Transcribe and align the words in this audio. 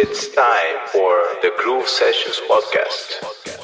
It's 0.00 0.28
time 0.28 0.86
for 0.92 1.10
the 1.42 1.50
Groove 1.58 1.88
Sessions 1.88 2.40
podcast. 2.48 3.57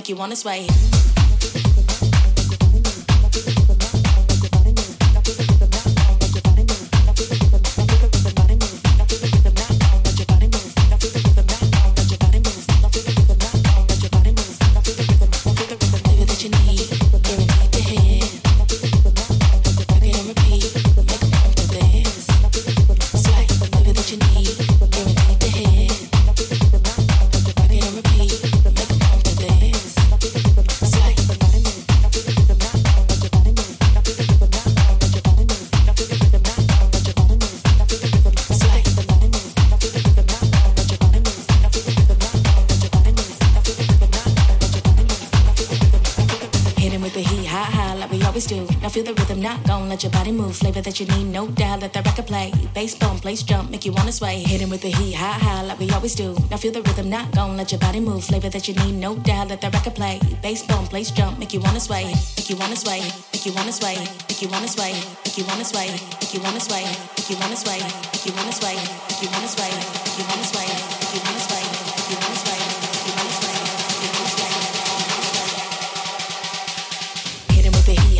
make 0.00 0.08
you 0.08 0.16
wanna 0.16 0.34
sway. 0.34 0.99
with 54.70 54.82
the 54.82 54.90
heat, 54.90 55.14
high, 55.14 55.32
high, 55.32 55.62
like 55.62 55.78
we 55.80 55.90
always 55.90 56.14
do. 56.14 56.36
Now 56.50 56.56
feel 56.56 56.72
the 56.72 56.82
rhythm, 56.82 57.10
not 57.10 57.34
gon' 57.34 57.56
let 57.56 57.72
your 57.72 57.80
body 57.80 57.98
move. 57.98 58.24
Flavor 58.24 58.48
that 58.50 58.68
you 58.68 58.74
need, 58.74 58.94
no 58.94 59.16
doubt, 59.16 59.48
let 59.48 59.60
the 59.60 59.70
record 59.70 59.96
play. 59.96 60.20
Bass 60.42 60.62
bone, 60.62 60.86
place 60.86 61.10
jump, 61.10 61.38
make 61.38 61.52
you 61.52 61.60
wanna 61.60 61.80
sway. 61.80 62.04
Make 62.36 62.48
you 62.48 62.56
wanna 62.56 62.76
sway, 62.76 63.00
make 63.32 63.44
you 63.44 63.52
wanna 63.52 63.72
sway, 63.72 63.96
make 64.28 64.42
you 64.42 64.48
wanna 64.48 64.68
sway, 64.68 64.92
make 65.24 65.36
you 65.36 65.44
wanna 65.44 65.64
sway, 65.64 65.90
make 66.20 66.32
you 66.32 66.40
wanna 66.40 66.60
sway, 66.60 66.84
make 66.86 67.30
you 67.30 67.36
wanna 67.36 67.56
sway, 67.56 67.80
make 68.06 68.24
you 68.24 68.32
wanna 68.32 68.52
sway, 68.52 68.76
make 68.76 69.22
you 69.22 69.28
wanna 69.34 69.48
sway, 69.48 69.66
make 69.74 70.22
you 70.22 70.22
wanna 70.22 70.44
sway, 70.46 70.68
make 70.70 71.12
you 71.14 71.20
wanna 71.20 71.40
sway, 71.40 72.60
make 72.62 73.06
you 73.06 73.16
wanna 73.16 73.26
sway. 73.26 73.50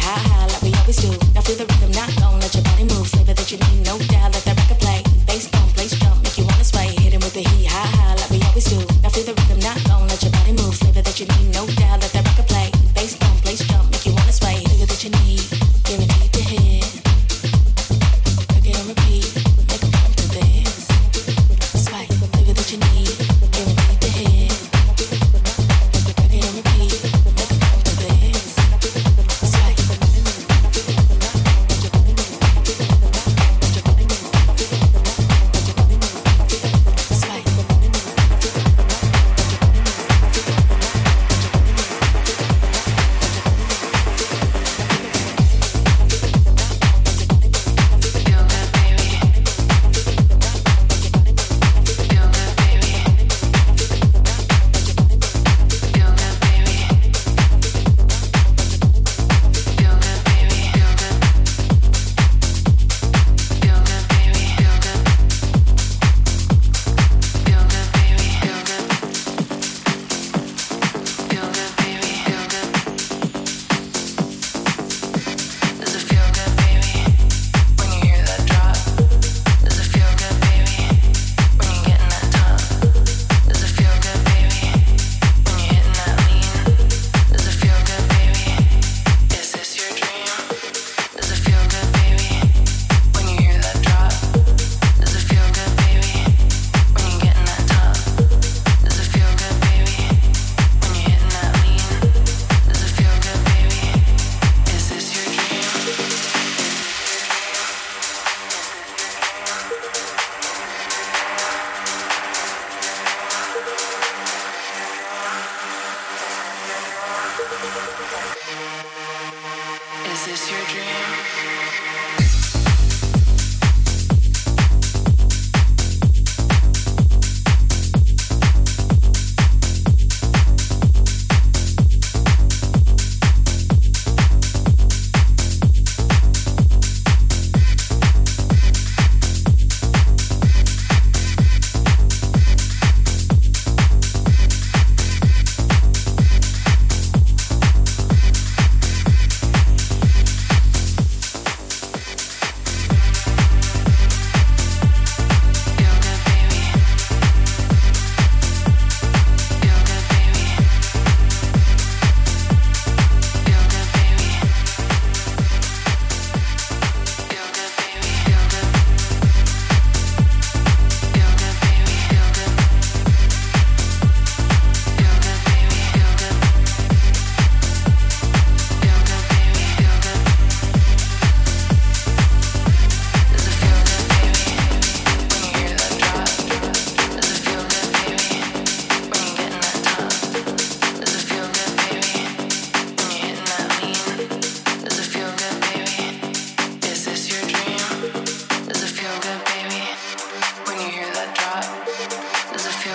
High, 0.02 0.18
high, 0.18 0.46
like 0.46 0.62
we 0.62 0.74
always 0.74 0.96
do. 0.96 1.10
Now 1.34 1.42
feel 1.42 1.54
the 1.54 1.66
rhythm, 1.70 1.92
not 1.92 2.10
gon' 2.18 2.40
let 2.40 2.52
your 2.52 2.64
body 2.64 2.82
move. 2.82 3.06
Flavor 3.06 3.34
that 3.34 3.52
you 3.52 3.58
need, 3.58 3.86
no 3.86 3.96
doubt, 4.10 4.32
let 4.34 4.44
that 4.44 4.59
you 11.20 11.26
need 11.26 11.52
no 11.54 11.66
doubt. 11.66 11.89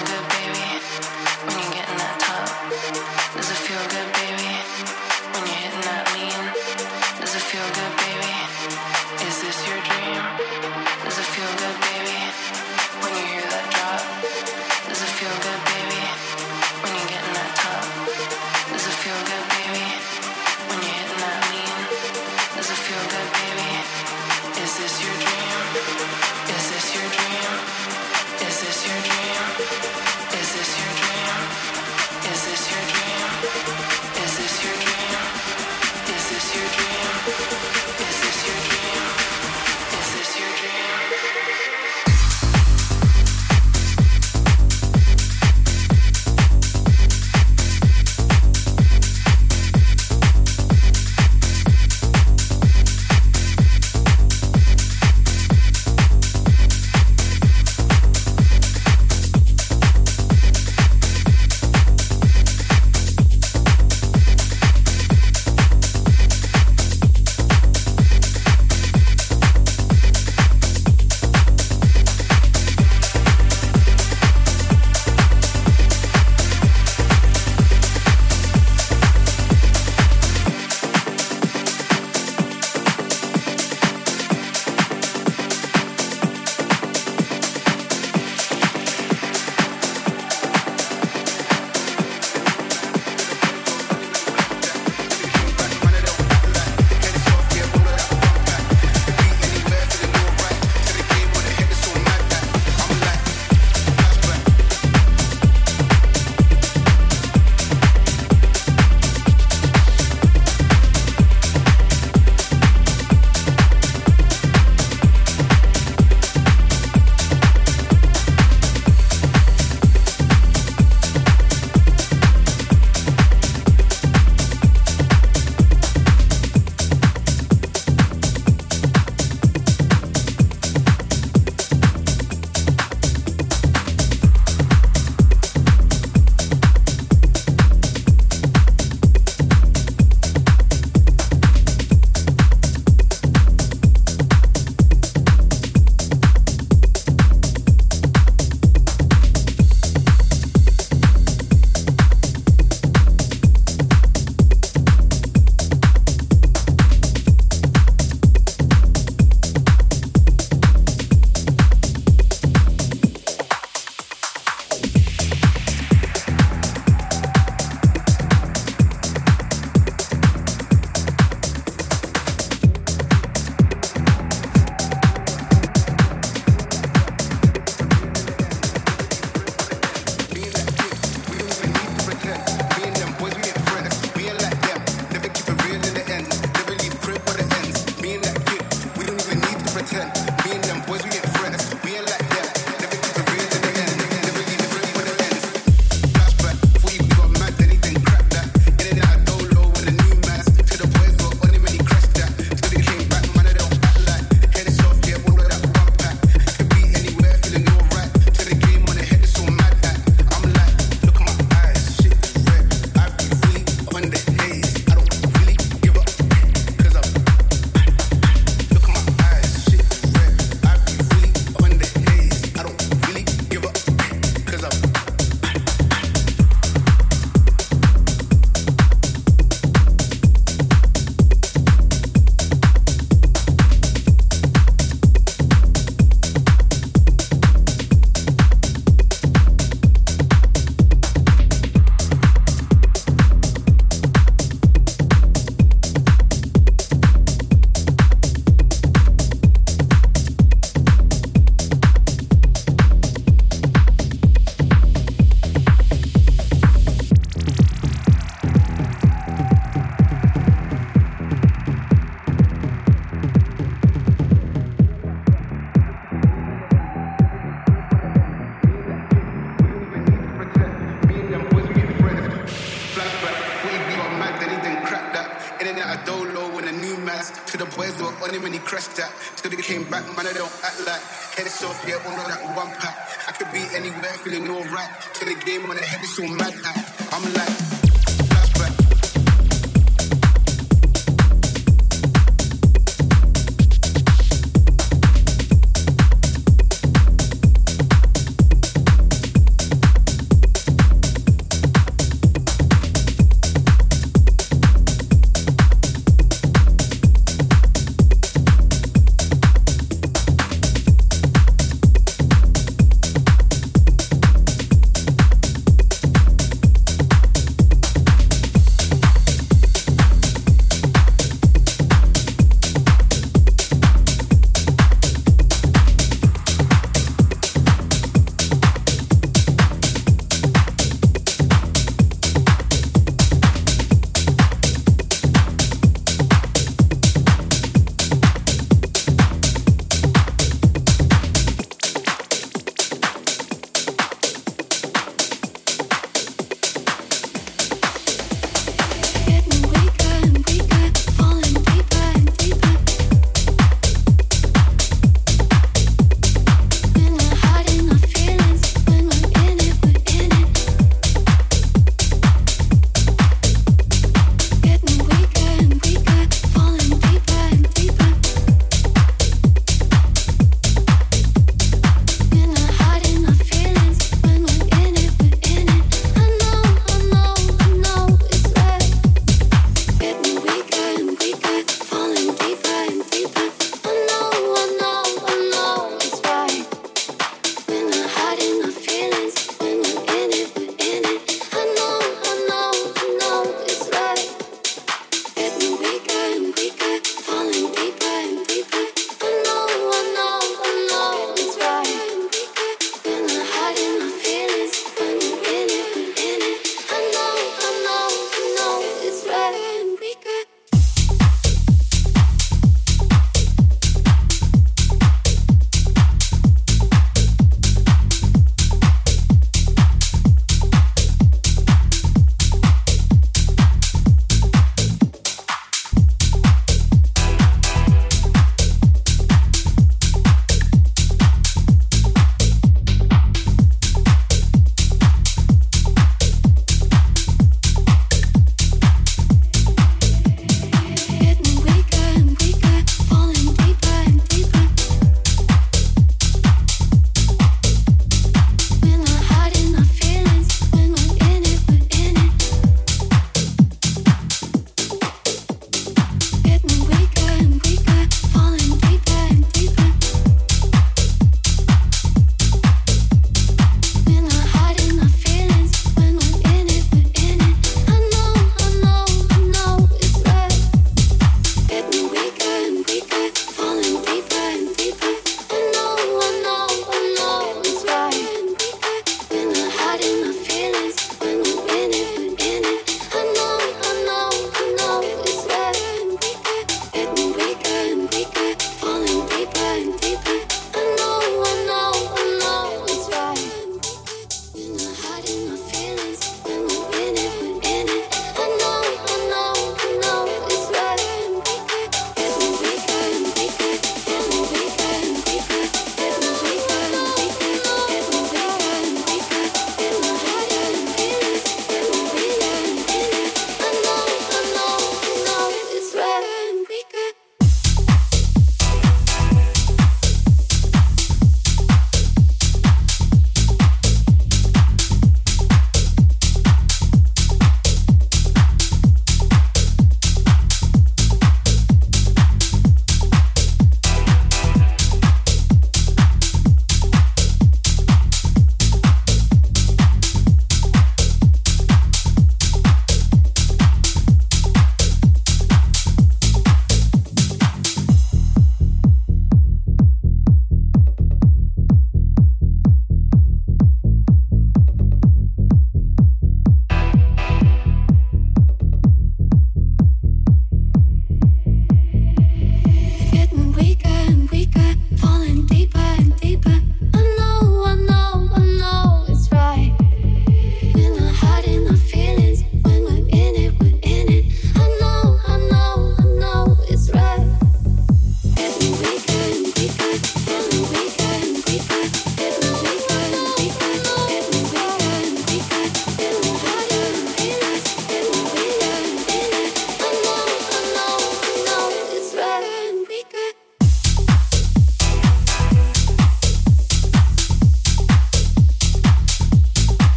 the 0.00 0.28
bed. 0.28 0.39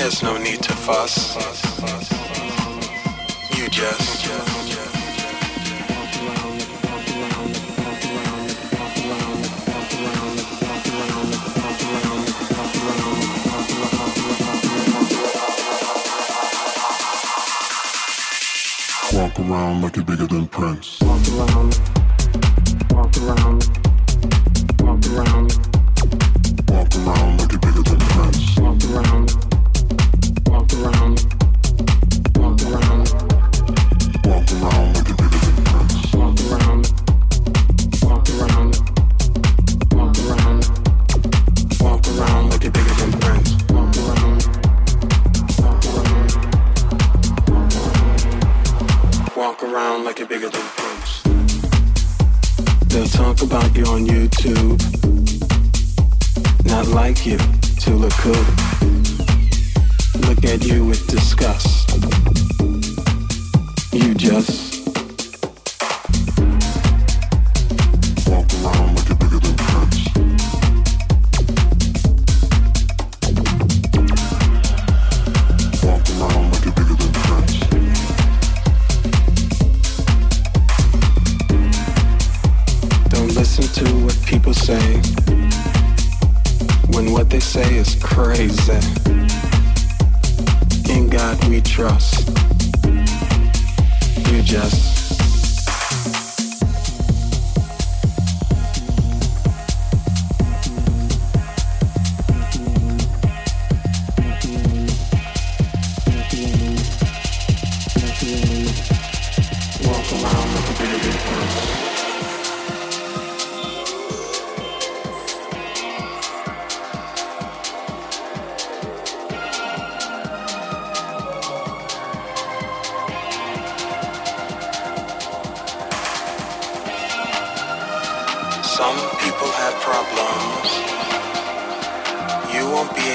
There's 0.00 0.22
no 0.22 0.38
need 0.38 0.62
to 0.62 0.72
fuss. 0.74 1.34
You 3.56 3.68
just. 3.68 4.28
Walk 19.12 19.40
around 19.40 19.82
like 19.82 19.96
you're 19.96 20.04
bigger 20.04 20.28
than 20.28 20.46
Prince. 20.46 21.00
Walk 21.02 21.28
around, 21.28 21.80
walk 22.92 23.16
around. 23.18 23.67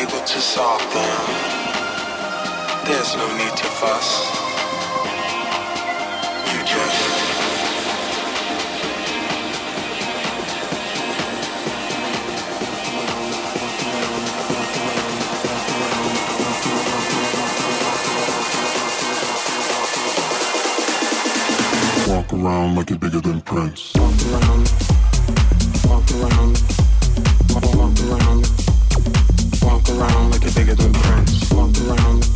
able 0.02 0.24
to 0.26 0.40
solve 0.42 0.82
them. 0.94 1.24
There's 2.86 3.16
no 3.16 3.28
need 3.38 3.56
to 3.56 3.66
fuss. 3.80 4.10
You 6.50 6.60
just. 6.66 7.34
Walk 22.10 22.34
around 22.34 22.76
like 22.76 22.90
you're 22.90 23.00
bigger 23.00 23.22
than 23.22 23.42
Prince. 23.42 23.94
Walk 23.96 24.14
around, 24.28 24.72
walk 25.86 26.12
around, 26.12 26.62
walk 27.54 28.00
around 28.02 28.53
around 29.98 30.32
like 30.32 30.44
you're 30.44 30.52
bigger 30.54 30.76
than 30.76 30.94
Prince. 30.94 31.52
Walk 31.52 31.72
around 31.88 32.33